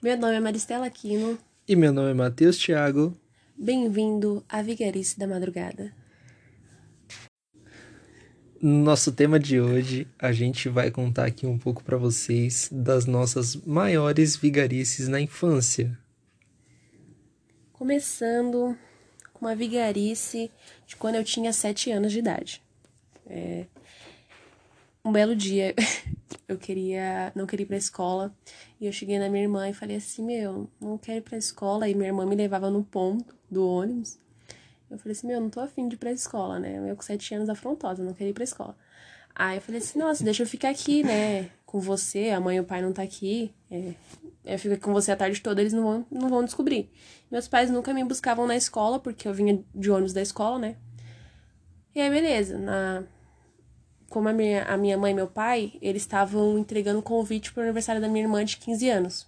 [0.00, 1.36] Meu nome é Maristela Aquino.
[1.66, 3.18] E meu nome é Matheus Thiago.
[3.56, 5.92] Bem-vindo à Vigarice da Madrugada.
[8.62, 13.06] No nosso tema de hoje, a gente vai contar aqui um pouco para vocês das
[13.06, 15.98] nossas maiores vigarices na infância.
[17.72, 18.78] Começando
[19.32, 20.48] com uma vigarice
[20.86, 22.62] de quando eu tinha sete anos de idade.
[23.26, 23.66] É...
[25.04, 25.74] Um belo dia,
[26.46, 28.34] eu queria, não queria ir pra escola,
[28.80, 31.88] e eu cheguei na minha irmã e falei assim, meu, não quero ir pra escola,
[31.88, 34.18] e minha irmã me levava no ponto do ônibus.
[34.90, 36.90] Eu falei assim, meu, não tô afim de ir pra escola, né?
[36.90, 38.76] Eu com sete anos afrontosa, não queria ir pra escola.
[39.34, 42.60] Aí eu falei assim, nossa, deixa eu ficar aqui, né, com você, a mãe e
[42.60, 43.94] o pai não tá aqui, é,
[44.44, 46.90] eu fico com você a tarde toda, eles não vão, não vão descobrir.
[47.30, 50.76] Meus pais nunca me buscavam na escola, porque eu vinha de ônibus da escola, né?
[51.94, 53.04] E aí, beleza, na...
[54.10, 58.00] Como a minha, a minha mãe e meu pai, eles estavam entregando convite pro aniversário
[58.00, 59.26] da minha irmã de 15 anos.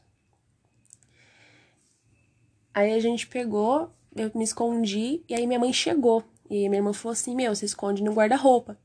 [2.72, 6.24] Aí a gente pegou, eu me escondi, e aí minha mãe chegou.
[6.48, 8.78] E minha irmã falou assim: Meu, você esconde no guarda-roupa.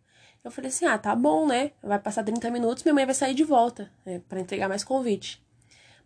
[0.44, 1.72] Eu falei assim: Ah, tá bom, né?
[1.82, 5.44] Vai passar 30 minutos, minha mãe vai sair de volta, né, para entregar mais convite.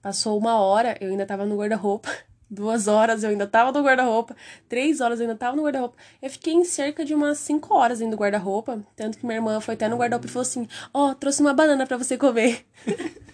[0.02, 2.10] Passou uma hora, eu ainda tava no guarda-roupa.
[2.50, 4.36] Duas horas eu ainda tava no guarda-roupa.
[4.68, 5.96] Três horas eu ainda tava no guarda-roupa.
[6.22, 8.84] Eu fiquei em cerca de umas cinco horas dentro do guarda-roupa.
[8.96, 11.54] Tanto que minha irmã foi até no guarda-roupa e falou assim: Ó, oh, trouxe uma
[11.54, 12.66] banana para você comer.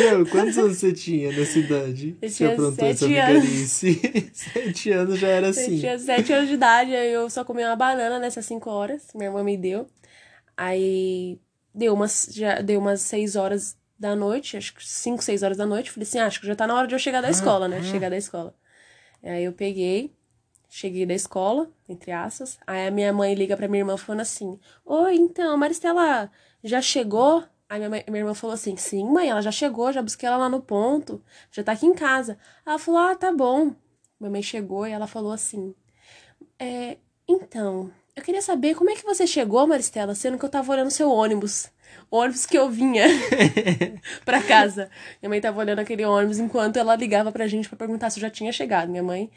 [0.00, 2.16] Meu, quantos anos você tinha nessa idade?
[2.22, 3.48] Eu Você tinha sete anos.
[4.32, 5.78] sete anos já era Eu assim.
[5.78, 9.08] tinha sete anos de idade, aí eu só comi uma banana nessas cinco horas.
[9.14, 9.86] Minha irmã me deu.
[10.56, 11.38] Aí
[11.74, 15.64] deu umas, já deu umas seis horas da noite, acho que cinco, seis horas da
[15.64, 15.90] noite.
[15.90, 17.78] Falei assim, ah, acho que já tá na hora de eu chegar da escola, né?
[17.82, 18.54] Chegar da escola.
[19.22, 20.12] Aí eu peguei,
[20.68, 22.58] cheguei da escola, entre aspas.
[22.66, 26.30] Aí a minha mãe liga pra minha irmã falando assim: Oi, então, Maristela
[26.62, 27.44] já chegou?
[27.68, 30.36] Aí minha, mãe- minha irmã falou assim: Sim, mãe, ela já chegou, já busquei ela
[30.36, 32.36] lá no ponto, já tá aqui em casa.
[32.66, 33.74] Ela falou: Ah, tá bom.
[34.20, 35.74] Minha mãe chegou e ela falou assim:
[36.58, 36.98] É,
[37.28, 40.90] então, eu queria saber como é que você chegou, Maristela, sendo que eu tava olhando
[40.90, 41.70] seu ônibus.
[42.10, 43.04] O ônibus que eu vinha
[44.24, 44.90] pra casa.
[45.20, 48.22] Minha mãe tava olhando aquele ônibus enquanto ela ligava pra gente pra perguntar se eu
[48.22, 48.90] já tinha chegado.
[48.90, 49.30] Minha mãe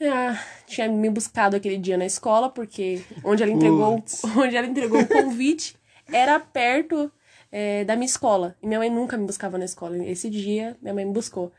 [0.00, 4.24] ah, tinha me buscado aquele dia na escola, porque onde ela entregou, Putz.
[4.36, 5.76] onde ela entregou o convite
[6.12, 7.10] era perto
[7.50, 8.56] é, da minha escola.
[8.62, 9.96] E minha mãe nunca me buscava na escola.
[10.04, 11.52] Esse dia, minha mãe me buscou.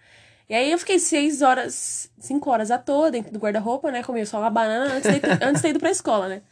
[0.54, 4.04] E aí eu fiquei seis horas, cinco horas à toa dentro do guarda-roupa, né?
[4.04, 6.44] Comi só uma banana antes de, antes de ir pra escola, né?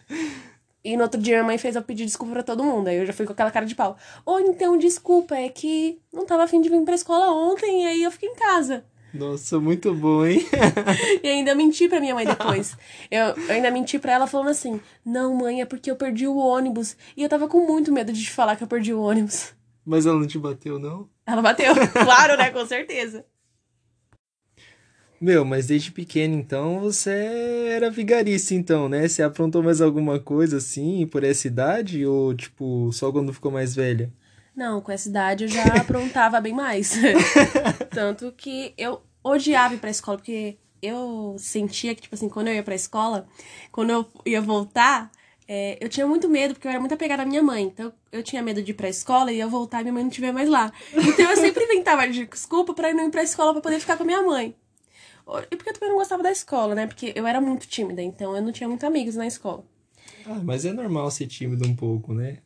[0.84, 2.88] E no outro dia minha mãe fez eu pedir desculpa pra todo mundo.
[2.88, 3.96] Aí eu já fui com aquela cara de pau.
[4.26, 8.02] Ou então, desculpa, é que não tava afim de vir pra escola ontem, e aí
[8.02, 8.84] eu fiquei em casa.
[9.14, 10.44] Nossa, muito bom, hein?
[11.22, 12.76] E ainda menti pra minha mãe depois.
[13.12, 16.38] Eu, eu ainda menti pra ela falando assim: Não, mãe, é porque eu perdi o
[16.38, 16.98] ônibus.
[17.16, 19.54] E eu tava com muito medo de te falar que eu perdi o ônibus.
[19.86, 21.08] Mas ela não te bateu, não?
[21.24, 21.74] Ela bateu.
[22.04, 22.50] Claro, né?
[22.50, 23.24] Com certeza.
[25.22, 27.12] Meu, mas desde pequeno, então, você
[27.70, 29.08] era vigarice, então, né?
[29.08, 32.04] Você aprontou mais alguma coisa assim por essa idade?
[32.04, 34.12] Ou, tipo, só quando ficou mais velha?
[34.56, 36.96] Não, com essa idade eu já aprontava bem mais.
[37.94, 42.56] Tanto que eu odiava ir pra escola, porque eu sentia que, tipo assim, quando eu
[42.56, 43.28] ia pra escola,
[43.72, 45.12] quando eu ia voltar,
[45.48, 47.66] é, eu tinha muito medo, porque eu era muito apegada à minha mãe.
[47.66, 50.10] Então eu tinha medo de ir pra escola e eu voltar e minha mãe não
[50.10, 50.72] estiver mais lá.
[50.92, 54.04] Então eu sempre inventava de desculpa pra não ir pra escola pra poder ficar com
[54.04, 54.56] a minha mãe.
[55.52, 56.88] E porque eu também não gostava da escola, né?
[56.88, 59.64] Porque eu era muito tímida, então eu não tinha muitos amigos na escola.
[60.26, 62.40] Ah, mas é normal ser tímido um pouco, né?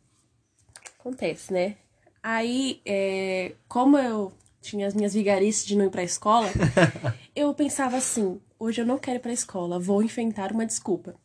[0.99, 1.75] Acontece, né?
[2.21, 4.31] Aí, é, como eu
[4.61, 6.47] tinha as minhas vigarices de não ir pra escola,
[7.35, 11.15] eu pensava assim: hoje eu não quero ir pra escola, vou inventar uma desculpa.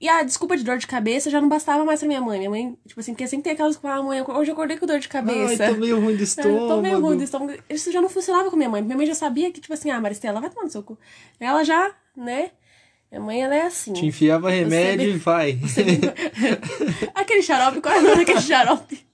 [0.00, 2.38] E a desculpa de dor de cabeça já não bastava mais pra minha mãe.
[2.38, 4.84] Minha mãe, tipo assim, porque sempre tem aquelas que ah, mãe, hoje eu acordei com
[4.86, 5.68] dor de Ai, cabeça.
[5.68, 6.68] tô meio ruim do É, estômago.
[6.68, 7.58] tô meio ruim do estômago.
[7.70, 8.82] Isso já não funcionava com minha mãe.
[8.82, 10.98] Minha mãe já sabia que, tipo assim, ah, Maristela, vai tomar no seu cu.
[11.40, 12.50] Ela já, né?
[13.10, 13.92] Minha mãe, ela é assim.
[13.94, 15.58] Te enfiava remédio e vai.
[17.14, 19.06] Aquele xarope, qual é o nome daquele xarope?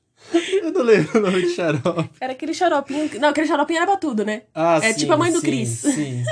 [0.63, 2.11] Eu não lembro o nome de xarope.
[2.21, 3.11] Era aquele xaropinho.
[3.21, 4.43] Não, aquele xaropinho era pra tudo, né?
[4.55, 5.69] Ah, É sim, tipo a mãe do sim, Cris.
[5.81, 6.25] Sim.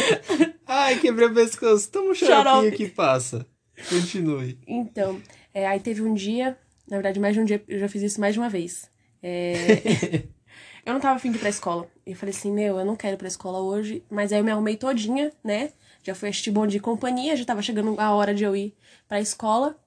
[0.66, 1.88] Ai, quebrei o pescoço.
[1.90, 2.76] Toma um xaropinho Xarope.
[2.76, 3.46] que passa.
[3.88, 4.58] Continue.
[4.66, 5.20] Então,
[5.54, 6.58] é, aí teve um dia,
[6.88, 8.90] na verdade, mais de um dia, eu já fiz isso mais de uma vez.
[9.22, 10.24] É,
[10.84, 11.88] eu não tava afim de ir pra escola.
[12.06, 14.02] Eu falei assim, meu, eu não quero ir pra escola hoje.
[14.10, 15.72] Mas aí eu me arrumei todinha, né?
[16.02, 18.74] Já fui assistir Bom de Companhia, já tava chegando a hora de eu ir
[19.06, 19.78] pra escola.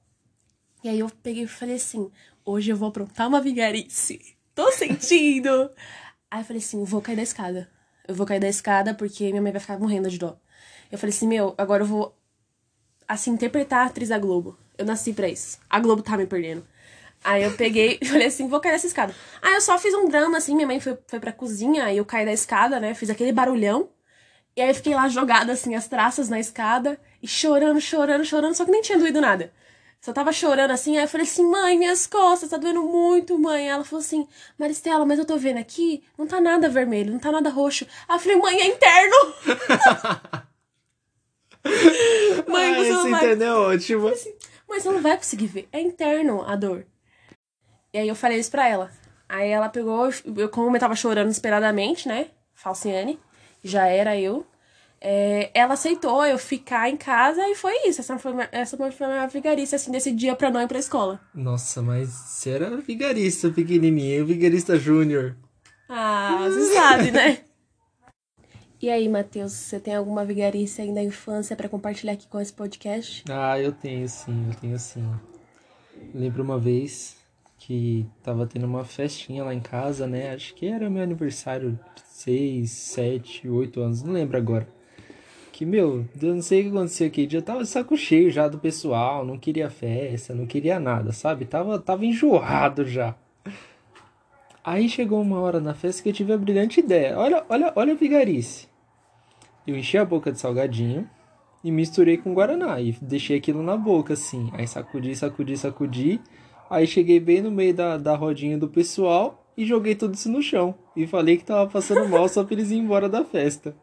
[0.84, 2.12] E aí eu peguei e falei assim,
[2.44, 4.36] hoje eu vou aprontar uma vigarice.
[4.54, 5.72] Tô sentindo!
[6.30, 7.70] aí eu falei assim, vou cair da escada.
[8.08, 10.38] Eu vou cair da escada porque minha mãe vai ficar morrendo de dó.
[10.92, 12.21] Eu falei assim, meu, agora eu vou
[13.14, 14.58] assim, interpretar a atriz da Globo.
[14.78, 15.60] Eu nasci pra isso.
[15.70, 16.66] A Globo tá me perdendo.
[17.24, 19.16] Aí eu peguei e falei assim, vou cair dessa escada.
[19.42, 22.06] Aí eu só fiz um drama, assim, minha mãe foi, foi pra cozinha, aí eu
[22.06, 22.94] caí da escada, né?
[22.94, 23.90] Fiz aquele barulhão.
[24.56, 28.56] E aí eu fiquei lá jogada, assim, as traças na escada, e chorando, chorando, chorando,
[28.56, 29.54] só que nem tinha doído nada.
[30.02, 33.70] Só tava chorando assim, aí eu falei assim, mãe, minhas costas, tá doendo muito, mãe.
[33.70, 34.28] Ela falou assim,
[34.58, 37.86] Maristela, mas eu tô vendo aqui, não tá nada vermelho, não tá nada roxo.
[38.10, 39.16] Aí eu falei, mãe, é interno!
[42.48, 43.34] mãe, você ah, não vai...
[43.34, 44.08] é ótimo.
[44.08, 44.34] Assim,
[44.68, 46.86] mãe, você não vai conseguir ver, é interno a dor.
[47.94, 48.92] E aí eu falei isso pra ela.
[49.28, 53.20] Aí ela pegou, eu, como eu tava chorando desesperadamente, né, Falciane,
[53.64, 54.46] já era eu,
[55.04, 58.02] é, ela aceitou eu ficar em casa e foi isso.
[58.02, 61.20] Essa foi, essa foi a minha vigarista, assim, desse dia pra não ir pra escola.
[61.34, 65.36] Nossa, mas você era vigarista pequenininha, vigarista júnior.
[65.90, 67.40] Ah, você sabe, né?
[68.82, 72.52] E aí, Matheus, você tem alguma vigarista aí da infância para compartilhar aqui com esse
[72.52, 73.24] podcast?
[73.30, 75.08] Ah, eu tenho sim, eu tenho sim.
[76.16, 77.16] Lembro uma vez
[77.60, 80.34] que tava tendo uma festinha lá em casa, né?
[80.34, 84.68] Acho que era meu aniversário, 6, 7, 8 anos, não lembro agora
[85.52, 87.28] que, meu, eu não sei o que aconteceu aqui.
[87.30, 91.46] Já tava de saco cheio já do pessoal, não queria festa, não queria nada, sabe?
[91.46, 93.14] Tava, tava enjoado já.
[94.64, 97.16] Aí chegou uma hora na festa que eu tive a brilhante ideia.
[97.16, 98.71] Olha, olha, olha a vigarice.
[99.66, 101.08] Eu enchi a boca de salgadinho
[101.64, 104.50] e misturei com guaraná e deixei aquilo na boca assim.
[104.54, 106.22] Aí sacudi, sacudi, sacudi.
[106.70, 110.42] Aí cheguei bem no meio da, da rodinha do pessoal e joguei tudo isso no
[110.42, 110.74] chão.
[110.96, 113.76] E falei que tava passando mal só pra eles ir embora da festa.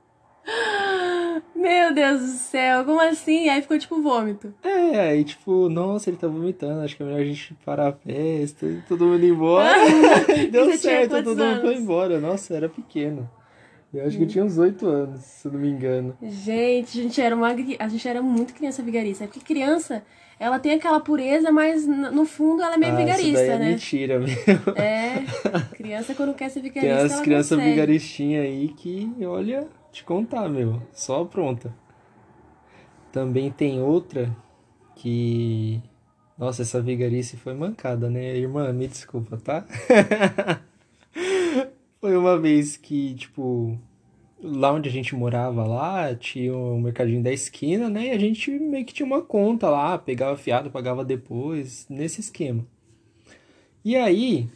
[1.55, 3.49] Meu Deus do céu, como assim?
[3.49, 4.55] Aí ficou tipo vômito.
[4.63, 7.93] É, aí tipo, nossa, ele tá vomitando, acho que é melhor a gente parar a
[7.93, 9.77] festa e todo mundo ir embora.
[10.51, 12.21] Deu certo, todo mundo foi embora.
[12.21, 13.29] Nossa, era pequeno.
[13.93, 16.17] Eu acho que eu tinha uns oito anos, se eu não me engano.
[16.23, 19.25] Gente, a gente era, uma, a gente era muito criança vigarista.
[19.25, 20.03] Porque criança,
[20.39, 23.59] ela tem aquela pureza, mas no fundo ela é meio ah, vigarista, isso daí é
[23.59, 23.71] né?
[23.71, 24.39] mentira mesmo.
[24.77, 25.25] É,
[25.75, 26.97] criança quando quer ser vigarista.
[26.97, 30.83] Tem as crianças vigaristinhas aí que, olha, te contar, meu.
[30.93, 31.75] Só pronta.
[33.11, 34.37] Também tem outra
[34.95, 35.81] que.
[36.37, 38.37] Nossa, essa vigarice foi mancada, né?
[38.37, 39.65] Irmã, me desculpa, tá?
[42.01, 43.79] foi uma vez que, tipo,
[44.43, 48.07] lá onde a gente morava lá, tinha um mercadinho da esquina, né?
[48.07, 52.67] E a gente meio que tinha uma conta lá, pegava fiado, pagava depois, nesse esquema.
[53.85, 54.49] E aí,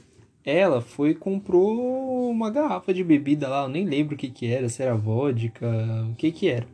[0.44, 4.46] ela foi e comprou uma garrafa de bebida lá, eu nem lembro o que que
[4.46, 5.66] era, se era vodka,
[6.10, 6.66] o que que era.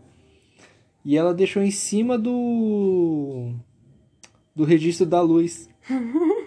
[1.05, 3.53] E ela deixou em cima do
[4.55, 5.69] do registro da luz.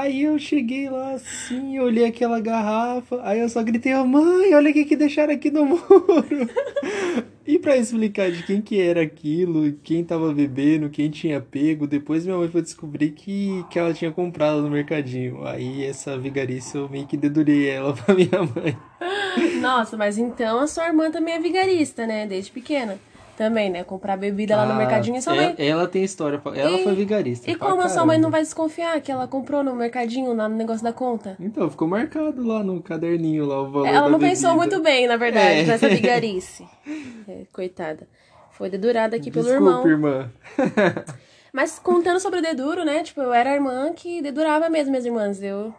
[0.00, 4.72] aí eu cheguei lá assim, olhei aquela garrafa, aí eu só gritei, mãe, olha o
[4.72, 6.50] que que deixaram aqui no muro.
[7.46, 12.24] E para explicar de quem que era aquilo, quem tava bebendo, quem tinha pego, depois
[12.24, 15.46] minha mãe foi descobrir que, que ela tinha comprado no mercadinho.
[15.46, 18.76] Aí essa vigarice eu meio que dedurei ela pra minha mãe.
[19.60, 22.26] Nossa, mas então a sua irmã também é vigarista, né?
[22.26, 22.98] Desde pequena.
[23.36, 23.82] Também, né?
[23.82, 25.54] Comprar bebida lá no ah, mercadinho e sua mãe.
[25.58, 26.40] Ela tem história.
[26.54, 27.50] Ela e, foi vigarista.
[27.50, 30.56] E como a sua mãe não vai desconfiar que ela comprou no mercadinho lá no
[30.56, 31.36] negócio da conta?
[31.40, 33.88] Então, ficou marcado lá no caderninho lá o valor.
[33.88, 35.64] Ela não pensou muito bem, na verdade, é.
[35.64, 36.64] nessa vigarice.
[37.28, 38.06] É, coitada.
[38.52, 39.88] Foi dedurada aqui Desculpa, pelo irmão.
[39.88, 40.32] irmã.
[41.52, 43.02] Mas contando sobre o deduro, né?
[43.02, 45.42] Tipo, eu era a irmã que dedurava mesmo, minhas irmãs.
[45.42, 45.74] Eu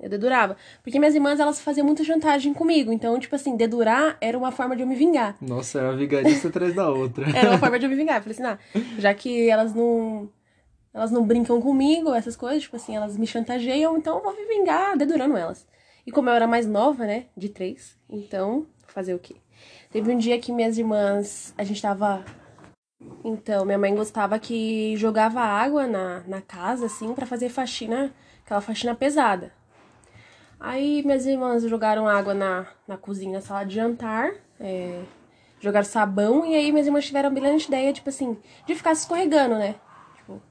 [0.00, 0.56] eu dedurava.
[0.82, 2.92] Porque minhas irmãs, elas faziam muita chantagem comigo.
[2.92, 5.36] Então, tipo assim, dedurar era uma forma de eu me vingar.
[5.40, 7.26] Nossa, era uma vigarista atrás da outra.
[7.36, 8.16] Era uma forma de eu me vingar.
[8.16, 10.28] Eu falei assim, ah, já que elas não...
[10.92, 14.44] Elas não brincam comigo, essas coisas, tipo assim, elas me chantageiam, então eu vou me
[14.44, 15.64] vingar dedurando elas.
[16.04, 19.36] E como eu era mais nova, né, de três, então, fazer o quê?
[19.92, 22.24] Teve um dia que minhas irmãs, a gente tava...
[23.24, 28.12] Então, minha mãe gostava que jogava água na, na casa, assim, para fazer faxina,
[28.44, 29.52] aquela faxina pesada.
[30.60, 35.00] Aí minhas irmãs jogaram água na, na cozinha, na sala de jantar, é,
[35.58, 38.36] jogaram sabão, e aí minhas irmãs tiveram a brilhante ideia, tipo assim,
[38.66, 39.76] de ficar se escorregando, né?
[40.16, 40.42] Tipo,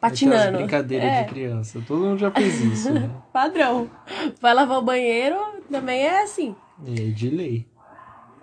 [0.00, 0.36] patinando.
[0.36, 1.22] Aquelas brincadeiras é.
[1.22, 3.10] de criança, todo mundo já fez isso, né?
[3.30, 3.90] Padrão.
[4.40, 5.36] Vai lavar o banheiro,
[5.70, 6.56] também é assim.
[6.86, 7.68] É, de lei.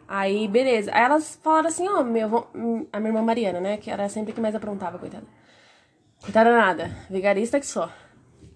[0.08, 0.92] Aí, beleza.
[0.94, 2.48] Aí elas falaram assim, ó, oh, meu,
[2.94, 3.78] a minha irmã Mariana, né?
[3.78, 5.26] Que era sempre que mais aprontava, coitada.
[6.22, 7.90] Coitada nada, vigarista que só.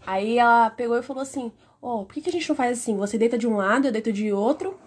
[0.05, 1.51] Aí ela pegou e falou assim:
[1.83, 2.95] oh, por que, que a gente não faz assim?
[2.95, 4.79] Você deita de um lado, eu deito de outro.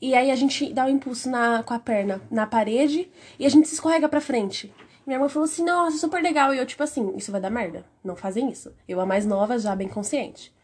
[0.00, 3.44] E aí a gente dá o um impulso na, com a perna na parede e
[3.44, 4.72] a gente se escorrega pra frente.
[5.06, 6.54] Minha irmã falou assim, nossa, super legal.
[6.54, 7.84] E eu, tipo assim, isso vai dar merda.
[8.02, 8.72] Não fazem isso.
[8.88, 10.54] Eu, a mais nova, já bem consciente.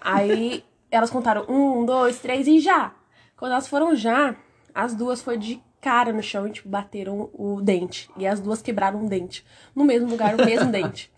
[0.00, 2.92] Aí elas contaram um, dois, três e já.
[3.36, 4.34] Quando elas foram já,
[4.74, 8.10] as duas foi de cara no chão e, tipo, bateram o dente.
[8.16, 9.44] E as duas quebraram um dente.
[9.74, 11.12] No mesmo lugar, o mesmo dente.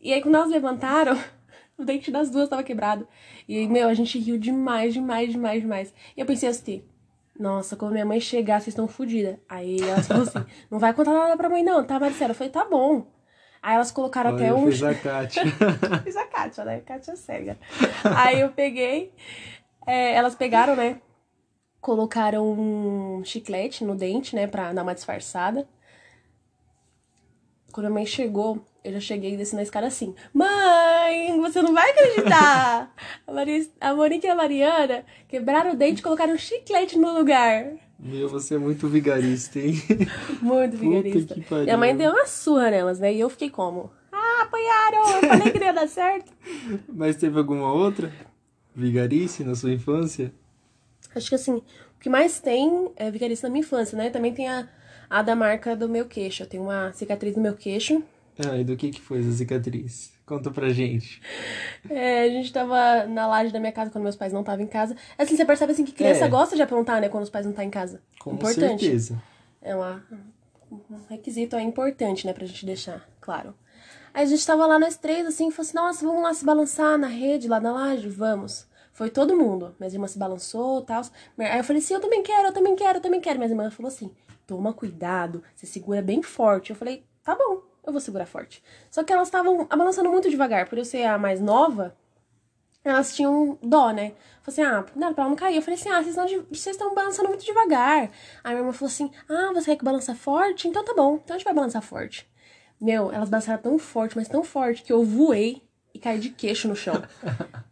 [0.00, 1.16] E aí, quando elas levantaram,
[1.76, 3.06] O dente das duas tava quebrado.
[3.48, 5.94] E, meu, a gente riu demais, demais, demais, demais.
[6.16, 6.84] E eu pensei assim,
[7.38, 9.36] nossa, quando minha mãe chegar, vocês estão fodidas.
[9.48, 12.30] Aí elas falaram assim, não vai contar nada pra mãe não, tá, Marcela?
[12.30, 13.06] Eu falei, tá bom.
[13.60, 14.66] Aí elas colocaram Olha, até um...
[14.66, 15.42] Fiz a Kátia.
[16.04, 16.80] Fiz a Kátia, né?
[16.80, 17.58] Kátia cega.
[18.14, 19.12] Aí eu peguei,
[19.86, 21.00] é, elas pegaram, né?
[21.80, 24.46] Colocaram um chiclete no dente, né?
[24.46, 25.66] Pra dar uma disfarçada.
[27.72, 30.14] Quando a mãe chegou, eu já cheguei descendo a escada assim.
[30.32, 32.94] Mãe, você não vai acreditar!
[33.26, 37.16] A, Maria, a Monique e a Mariana quebraram o dente e colocaram um chiclete no
[37.16, 37.72] lugar.
[37.98, 39.76] Meu, você é muito vigarista, hein?
[40.42, 41.34] Muito vigarista.
[41.62, 43.14] Minha mãe deu uma surra nelas, né?
[43.14, 43.90] E eu fiquei como?
[44.12, 45.22] Ah, apanharam!
[45.22, 46.30] Eu falei que não ia dar certo.
[46.92, 48.12] Mas teve alguma outra
[48.74, 50.30] vigarice na sua infância?
[51.14, 54.10] Acho que assim, o que mais tem é vigarice na minha infância, né?
[54.10, 54.68] Também tem a,
[55.08, 56.42] a da marca do meu queixo.
[56.42, 58.02] Eu tenho uma cicatriz no meu queixo.
[58.38, 60.12] Ah, e do que que foi essa cicatriz?
[60.26, 61.20] Conta pra gente.
[61.88, 64.68] É, a gente tava na laje da minha casa quando meus pais não estavam em
[64.68, 64.96] casa.
[65.18, 66.28] Assim, você percebe assim que criança É.
[66.28, 67.08] gosta de aprontar, né?
[67.08, 68.02] Quando os pais não estão em casa.
[68.18, 68.80] Com Importante.
[68.84, 69.22] certeza.
[69.62, 70.02] É uma,
[70.70, 73.54] um requisito é importante, né, pra gente deixar, claro.
[74.12, 76.44] Aí a gente tava lá nós três, assim, e falou assim, nossa, vamos lá se
[76.44, 78.08] balançar na rede, lá na laje?
[78.08, 78.66] Vamos.
[78.92, 79.74] Foi todo mundo.
[79.78, 81.02] Minha irmã se balançou e tal.
[81.38, 83.38] Aí eu falei assim, eu também quero, eu também quero, eu também quero.
[83.38, 84.10] Minha irmã falou assim,
[84.46, 86.70] toma cuidado, você segura bem forte.
[86.70, 88.62] Eu falei, tá bom, eu vou segurar forte.
[88.90, 91.96] Só que elas estavam balançando muito devagar, por eu ser a mais nova,
[92.84, 94.12] elas tinham dó, né?
[94.42, 95.56] Falei assim, ah, não, pra ela não cair.
[95.56, 98.10] Eu falei assim, ah, vocês estão balançando muito devagar.
[98.44, 100.68] Aí minha irmã falou assim, ah, você quer que balança forte?
[100.68, 102.28] Então tá bom, então a gente vai balançar forte.
[102.78, 105.62] Meu, elas balançaram tão forte, mas tão forte, que eu voei
[105.94, 107.02] e caí de queixo no chão.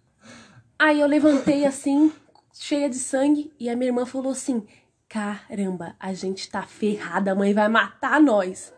[0.78, 2.10] Aí eu levantei assim,
[2.52, 4.66] cheia de sangue, e a minha irmã falou assim,
[5.08, 8.72] caramba, a gente tá ferrada, a mãe vai matar nós.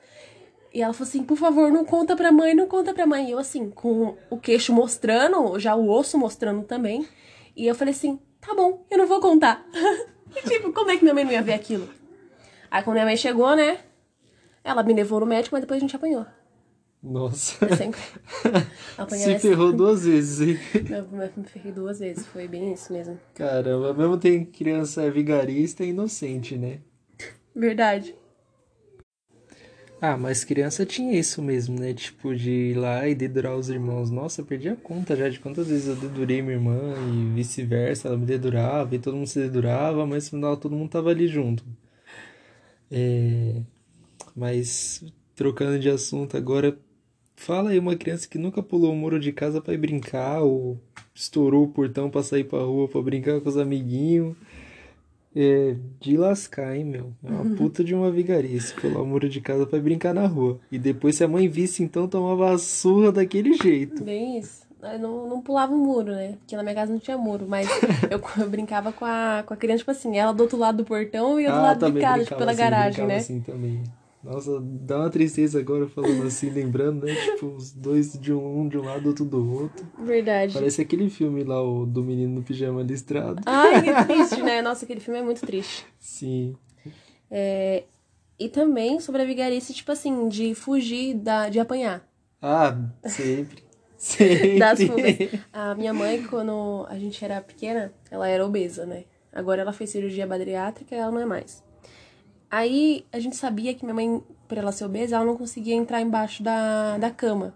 [0.75, 3.29] E ela falou assim, por favor, não conta pra mãe, não conta pra mãe.
[3.29, 7.07] E eu assim, com o queixo mostrando, já o osso mostrando também.
[7.57, 9.65] E eu falei assim, tá bom, eu não vou contar.
[10.37, 11.89] e tipo, como é que minha mãe não ia ver aquilo?
[12.69, 13.79] Aí quando minha mãe chegou, né,
[14.65, 16.27] ela me levou no médico, mas depois a gente apanhou.
[17.01, 17.65] Nossa.
[17.65, 18.01] Eu sempre.
[19.11, 20.59] Se essa- ferrou duas vezes, hein?
[20.91, 23.21] Eu me ferrei duas vezes, foi bem isso mesmo.
[23.35, 26.81] Caramba, mesmo tem criança vigarista e inocente, né?
[27.55, 28.17] Verdade.
[30.01, 31.95] Ah, mas criança tinha isso mesmo, né?
[31.95, 34.11] Tipo, de ir lá e dedurar os irmãos.
[34.11, 38.09] Nossa, eu perdi a conta já de quantas vezes eu dedurei minha irmã e vice-versa.
[38.09, 41.27] Ela me dedurava e todo mundo se dedurava, mas no final todo mundo tava ali
[41.27, 41.65] junto.
[42.91, 43.63] É...
[44.37, 45.03] Mas,
[45.35, 46.77] trocando de assunto agora,
[47.37, 50.79] fala aí uma criança que nunca pulou o muro de casa pra ir brincar ou
[51.15, 54.37] estourou o portão pra sair pra rua pra brincar com os amiguinhos.
[55.37, 57.13] É de lascar, hein, meu?
[57.25, 58.73] É uma puta de uma vigarice.
[58.75, 60.61] Pular o muro de casa pra brincar na rua.
[60.71, 64.05] E depois, se a mãe visse, então tomava a surra daquele jeito.
[64.05, 64.65] Bem isso.
[64.83, 66.35] Eu não, não pulava o muro, né?
[66.39, 67.67] Porque na minha casa não tinha muro, mas
[68.11, 70.85] eu, eu brincava com a, com a criança, tipo assim, ela do outro lado do
[70.85, 73.17] portão e eu do lado de casa, tipo, pela assim, garagem, né?
[73.17, 73.83] assim também.
[74.25, 77.15] Nossa, dá uma tristeza agora falando assim, lembrando, né?
[77.15, 79.87] Tipo, os dois de um, de um lado, outro do outro.
[79.99, 80.55] Verdade.
[80.55, 83.43] Parece aquele filme lá, o do menino no pijama listrado.
[83.45, 84.63] Ai, que triste, né?
[84.63, 85.87] Nossa, aquele filme é muito triste.
[85.99, 86.57] Sim.
[87.31, 87.85] É,
[88.39, 92.03] E também sobre a vigarice, tipo assim, de fugir da, de apanhar.
[92.41, 93.63] Ah, sempre.
[93.97, 94.59] Sempre.
[94.59, 95.41] Das fugas.
[95.51, 99.05] A minha mãe, quando a gente era pequena, ela era obesa, né?
[99.33, 101.65] Agora ela fez cirurgia bariátrica e ela não é mais.
[102.55, 106.01] Aí a gente sabia que minha mãe, por ela ser obesa, ela não conseguia entrar
[106.01, 107.53] embaixo da, da cama.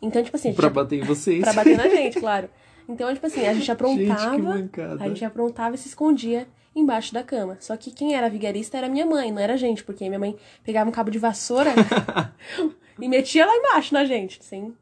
[0.00, 1.40] Então, tipo assim, Pra bater em vocês.
[1.40, 2.48] pra bater na gente, claro.
[2.88, 7.24] Então, tipo assim, a gente aprontava, Gente, a gente aprontava e se escondia embaixo da
[7.24, 7.56] cama.
[7.58, 10.36] Só que quem era vigarista era minha mãe, não era a gente, porque minha mãe
[10.62, 11.72] pegava um cabo de vassoura
[13.00, 14.72] e metia lá embaixo na gente, sem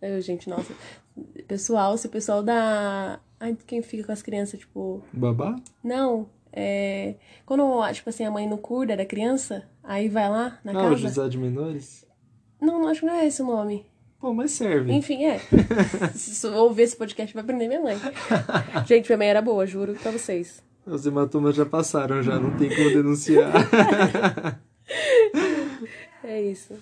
[0.00, 0.72] Ai, gente, nossa.
[1.46, 5.54] Pessoal, se o pessoal da Ai, quem fica com as crianças, tipo, Babá?
[5.84, 7.14] não, é
[7.46, 10.82] quando, tipo assim, a mãe não cuida da criança, aí vai lá na Ah, o
[10.90, 10.96] casa.
[10.96, 12.06] juizado de menores?
[12.60, 13.84] Não, não, acho que não é esse o nome.
[14.20, 14.92] Pô, mas serve.
[14.92, 15.40] Enfim, é.
[16.14, 17.96] Se ouvir esse podcast vai aprender minha mãe.
[18.86, 20.62] Gente, minha mãe era boa, juro pra vocês.
[20.86, 23.52] Os hematomas já passaram, já não tem como denunciar.
[26.24, 26.74] É isso.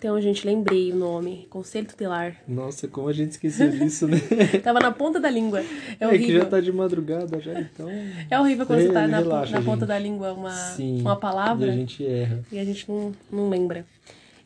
[0.00, 1.46] Então, gente, lembrei o nome.
[1.50, 2.34] Conselho Tutelar.
[2.48, 4.16] Nossa, como a gente esqueceu disso, né?
[4.64, 5.60] Tava na ponta da língua.
[5.60, 6.40] É É que horrível.
[6.40, 7.86] já tá de madrugada já, então.
[8.30, 9.88] É horrível quando você tá na, Relaxa, na ponta gente.
[9.88, 11.02] da língua uma, Sim.
[11.02, 12.42] uma palavra E a gente erra.
[12.50, 13.84] e a gente não, não lembra.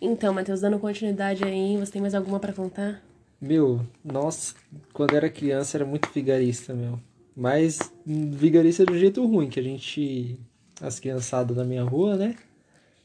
[0.01, 3.01] Então, Matheus, dando continuidade aí, você tem mais alguma pra contar?
[3.41, 4.57] Meu, nossa,
[4.93, 6.99] quando era criança era muito vigarista, meu.
[7.37, 10.37] Mas vigarista do jeito ruim, que a gente.
[10.83, 12.35] As criançadas da minha rua, né?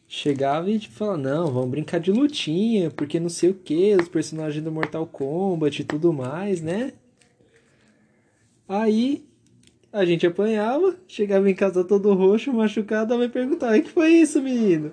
[0.10, 4.10] Chegava e tipo, falava, não, vamos brincar de lutinha, porque não sei o que, os
[4.10, 6.94] personagens do Mortal Kombat e tudo mais, né?
[8.68, 9.24] Aí
[9.94, 14.10] a gente apanhava, chegava em casa todo roxo, machucado, a mãe perguntava, o que foi
[14.14, 14.92] isso, menino?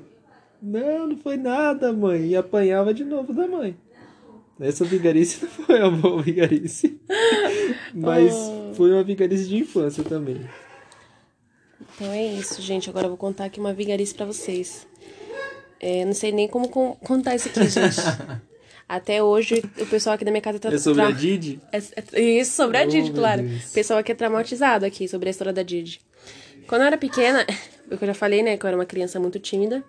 [0.62, 2.28] Não, não foi nada, mãe.
[2.28, 3.76] E apanhava de novo da mãe.
[4.58, 6.99] Essa vigarice não foi uma boa vigarice.
[7.94, 8.75] Mas Oh.
[8.75, 10.40] foi uma vigarice de infância também.
[11.94, 12.88] Então é isso, gente.
[12.90, 14.87] Agora eu vou contar aqui uma vigarice pra vocês.
[15.80, 17.97] É, não sei nem como con- contar isso aqui, gente.
[18.88, 20.73] Até hoje, o pessoal aqui da minha casa tá...
[20.73, 21.61] É sobre a Didi?
[21.73, 21.78] É,
[22.12, 23.42] é- isso, sobre a Oh, Didi, meu claro.
[23.42, 23.71] Deus.
[23.71, 26.00] O pessoal aqui é traumatizado aqui sobre a história da Didi.
[26.68, 27.45] Quando eu era pequena,
[27.90, 29.83] eu já falei, né, que eu era uma criança muito tímida.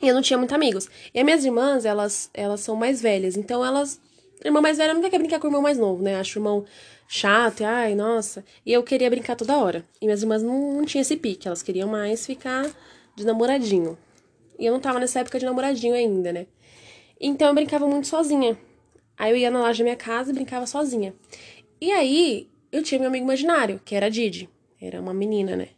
[0.00, 0.88] E eu não tinha muitos amigos.
[1.14, 3.36] E as minhas irmãs, elas, elas são mais velhas.
[3.36, 4.00] Então elas.
[4.44, 6.16] A irmã mais velha nunca quer brincar com o irmão mais novo, né?
[6.16, 6.64] Acho o irmão
[7.06, 8.44] chato, e ai, nossa.
[8.66, 9.84] E eu queria brincar toda hora.
[10.00, 11.46] E minhas irmãs não, não tinham esse pique.
[11.46, 12.68] Elas queriam mais ficar
[13.14, 13.96] de namoradinho.
[14.62, 16.46] E eu não tava nessa época de namoradinho ainda, né?
[17.20, 18.56] Então eu brincava muito sozinha.
[19.18, 21.12] Aí eu ia na loja da minha casa e brincava sozinha.
[21.80, 24.48] E aí eu tinha meu amigo imaginário, que era a Didi.
[24.80, 25.70] Era uma menina, né?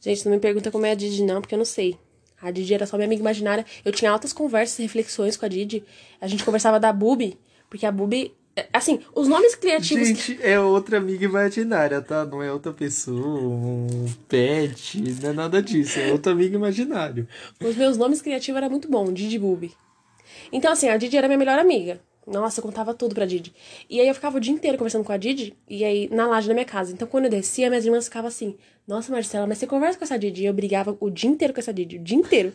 [0.00, 1.98] Gente, não me pergunta como é a Didi, não, porque eu não sei.
[2.40, 3.66] A Didi era só minha amiga imaginária.
[3.84, 5.82] Eu tinha altas conversas e reflexões com a Didi.
[6.20, 8.32] A gente conversava da Bubi, porque a Bubi.
[8.72, 10.08] Assim, os nomes criativos.
[10.08, 12.24] que- Gente, é outra amiga imaginária, tá?
[12.24, 15.98] Não é outra pessoa, um pet, não é nada disso.
[15.98, 17.26] É outra amiga imaginário.
[17.62, 19.72] Os meus nomes criativos eram muito bom, Didi Bubi.
[20.52, 22.00] Então, assim, a Didi era minha melhor amiga.
[22.26, 23.52] Nossa, eu contava tudo pra Didi.
[23.88, 26.46] E aí eu ficava o dia inteiro conversando com a Didi, e aí na laje
[26.46, 26.92] da minha casa.
[26.92, 30.18] Então, quando eu descia, minhas irmãs ficavam assim: Nossa, Marcela, mas você conversa com essa
[30.18, 30.42] Didi?
[30.42, 32.52] E eu brigava o dia inteiro com essa Didi, o dia inteiro.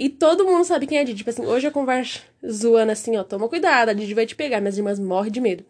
[0.00, 1.18] E todo mundo sabe quem é a Didi.
[1.18, 4.58] Tipo assim, hoje eu converso zoando assim, ó, toma cuidado, a Didi vai te pegar.
[4.58, 5.62] Minhas irmãs morrem de medo.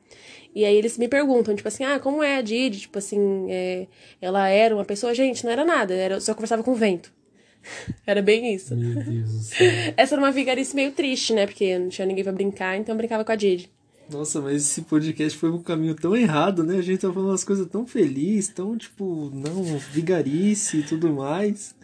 [0.54, 2.78] E aí eles me perguntam, tipo assim, ah, como é a Didi?
[2.82, 3.88] Tipo assim, é,
[4.22, 5.12] ela era uma pessoa.
[5.12, 7.12] Gente, não era nada, era, só conversava com o vento.
[8.06, 8.74] Era bem isso.
[8.74, 9.68] Meu Deus do céu.
[9.94, 11.44] Essa era uma vigarice meio triste, né?
[11.46, 13.70] Porque não tinha ninguém pra brincar, então eu brincava com a Didi.
[14.10, 16.78] Nossa, mas esse podcast foi um caminho tão errado, né?
[16.78, 21.74] A gente tá falando umas coisas tão felizes, tão tipo, não, vigarice e tudo mais.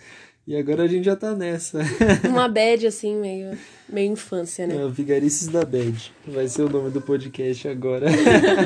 [0.46, 1.80] E agora a gente já tá nessa.
[2.28, 4.76] Uma bad, assim, meio, meio infância, né?
[4.76, 6.12] É, Vigarices da Bad.
[6.26, 8.06] Vai ser o nome do podcast agora.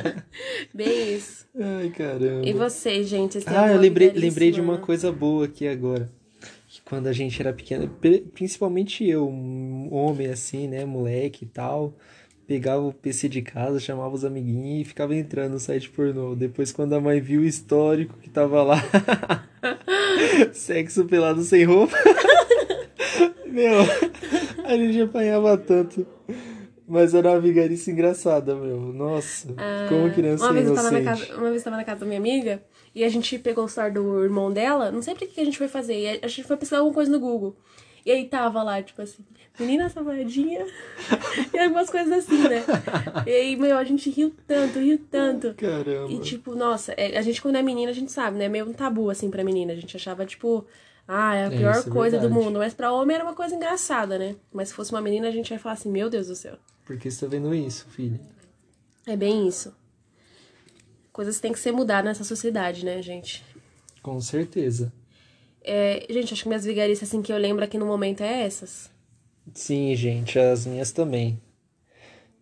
[0.75, 1.47] Bem isso.
[1.59, 2.47] Ai, caramba.
[2.47, 3.39] E vocês, gente?
[3.47, 6.11] Ah, eu lembrei, lembrei de uma coisa boa aqui agora.
[6.69, 11.49] Que quando a gente era pequeno, pri- principalmente eu, um homem assim, né, moleque e
[11.49, 11.95] tal,
[12.47, 16.37] pegava o PC de casa, chamava os amiguinhos e ficava entrando no site pornô.
[16.37, 18.77] Depois, quando a mãe viu o histórico que tava lá,
[20.53, 21.97] sexo pelado sem roupa,
[23.47, 23.81] meu,
[24.65, 26.07] a gente apanhava tanto.
[26.87, 28.81] Mas era uma vigarice engraçada, meu.
[28.81, 29.47] Nossa,
[29.89, 31.29] como criança uma vez, eu tava na inocente.
[31.29, 32.61] casa, uma vez eu tava na casa da minha amiga
[32.93, 35.57] e a gente pegou o celular do irmão dela, não sei pra que a gente
[35.57, 37.57] foi fazer, a gente foi pesquisar alguma coisa no Google.
[38.05, 39.25] E aí tava lá, tipo assim,
[39.59, 40.67] menina safadinha,
[41.53, 42.65] e algumas coisas assim, né?
[43.27, 45.55] E aí, meu, a gente riu tanto, riu tanto.
[45.55, 46.11] Caramba.
[46.11, 48.47] E, tipo, nossa, é, a gente quando é menina, a gente sabe, né?
[48.47, 49.73] É meio um tabu, assim, pra menina.
[49.73, 50.67] A gente achava, tipo,
[51.07, 52.59] ah, é a É, pior é coisa do mundo.
[52.59, 54.37] Mas pra homem era uma coisa engraçada, né?
[54.53, 56.57] Mas se fosse uma menina, a gente ia falar assim, meu Deus do céu.
[56.85, 58.19] Por que você tá vendo isso, filho?
[59.07, 59.75] É bem isso.
[61.13, 63.45] Coisas têm que ser mudadas nessa sociedade, né, gente?
[64.03, 64.93] Com certeza.
[65.63, 68.91] É, gente, acho que minhas vigarices, assim, que eu lembro aqui no momento é essas.
[69.53, 71.41] Sim, gente, as minhas também.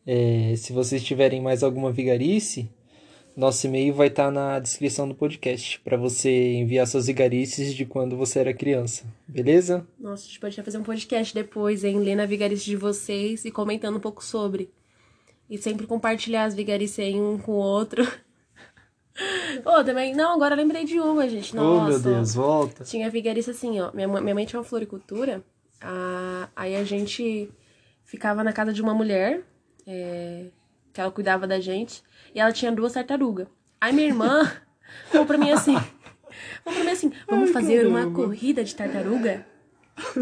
[0.06, 2.70] É, se vocês tiverem mais alguma vigarice,
[3.36, 8.16] nosso e-mail vai estar na descrição do podcast para você enviar suas vigarices de quando
[8.16, 9.86] você era criança, beleza?
[9.98, 11.98] Nossa, a gente pode fazer um podcast depois, hein?
[11.98, 14.70] Lendo a vigarice de vocês e comentando um pouco sobre.
[15.48, 18.06] E sempre compartilhar as vigarices aí um com o outro.
[19.64, 20.14] Ô, também.
[20.14, 21.54] Não, agora eu lembrei de uma, gente.
[21.54, 21.84] Nossa.
[21.84, 22.84] oh, meu Deus, volta.
[22.84, 23.90] Tinha vigarice assim, ó.
[23.92, 25.42] Minha, mãe- minha mãe tinha uma floricultura.
[25.80, 27.50] ah, aí a gente
[28.04, 29.42] ficava na casa de uma mulher,
[29.86, 30.46] é,
[30.92, 32.02] que ela cuidava da gente,
[32.34, 33.46] e ela tinha duas tartarugas.
[33.80, 34.50] Aí minha irmã
[35.10, 38.14] falou pra mim assim: falou pra mim assim, vamos Ai, fazer uma caramba.
[38.22, 39.46] corrida de tartaruga?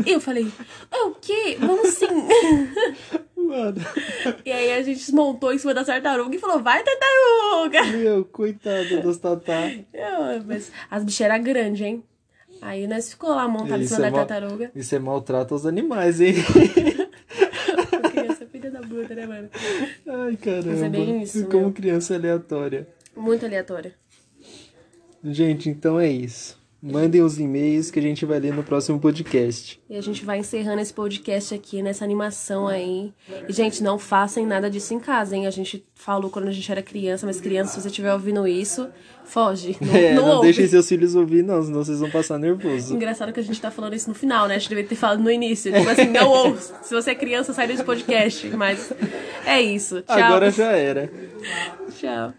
[0.06, 0.50] E eu falei,
[0.90, 1.56] é o quê?
[1.60, 2.06] Vamos sim.
[3.46, 3.76] Mano,
[4.44, 7.84] E aí a gente desmontou em cima da tartaruga e falou, vai tartaruga!
[7.96, 9.70] meu, coitada das tatá.
[9.92, 12.02] Eu, mas as bichas eram grandes, hein?
[12.62, 14.70] Aí nós ficou lá montados em cima é da mal- tartaruga.
[14.74, 16.34] Isso é maltrato aos animais, hein?
[18.10, 19.48] Criança filha da puta, né, mano?
[20.06, 20.66] Ai, caramba.
[20.70, 21.72] Mas é bem isso, Como meu.
[21.72, 22.88] criança aleatória.
[23.14, 23.94] Muito aleatória.
[25.22, 26.58] Gente, então é isso.
[26.82, 29.80] Mandem os e-mails que a gente vai ler no próximo podcast.
[29.88, 33.12] E a gente vai encerrando esse podcast aqui, nessa animação aí.
[33.48, 35.46] E, gente, não façam nada disso em casa, hein?
[35.46, 38.88] A gente falou quando a gente era criança, mas criança, se você estiver ouvindo isso,
[39.24, 39.76] foge.
[39.86, 42.94] Não, é, não, não deixem seus filhos ouvir, não, senão vocês vão passar nervoso.
[42.94, 44.54] Engraçado que a gente tá falando isso no final, né?
[44.54, 45.72] A gente deveria ter falado no início.
[45.72, 46.74] Tipo assim, não ouça.
[46.82, 48.48] Se você é criança, sai desse podcast.
[48.50, 48.92] Mas
[49.44, 50.02] é isso.
[50.02, 50.16] Tchau.
[50.16, 51.10] Agora já era.
[51.98, 52.34] Tchau.